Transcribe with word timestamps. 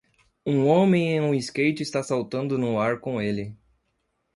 Um 0.47 0.65
homem 0.67 1.09
em 1.09 1.21
um 1.21 1.31
skate 1.35 1.83
está 1.83 2.01
saltando 2.01 2.57
no 2.57 2.79
ar 2.79 2.99
com 2.99 3.21
ele. 3.21 3.55